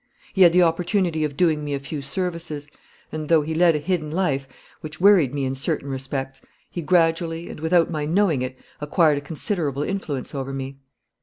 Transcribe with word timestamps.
He 0.33 0.41
had 0.41 0.51
the 0.51 0.63
opportunity 0.63 1.23
of 1.23 1.37
doing 1.37 1.63
me 1.63 1.75
a 1.75 1.79
few 1.79 2.01
services; 2.01 2.67
and, 3.11 3.29
though 3.29 3.43
he 3.43 3.53
led 3.53 3.75
a 3.75 3.77
hidden 3.77 4.09
life, 4.09 4.47
which 4.79 4.99
worried 4.99 5.31
me 5.31 5.45
in 5.45 5.53
certain 5.53 5.89
respects, 5.89 6.41
he 6.71 6.81
gradually 6.81 7.47
and 7.49 7.59
without 7.59 7.91
my 7.91 8.07
knowing 8.07 8.41
it 8.41 8.57
acquired 8.79 9.19
a 9.19 9.21
considerable 9.21 9.83
influence 9.83 10.33
over 10.33 10.53
me. 10.53 10.79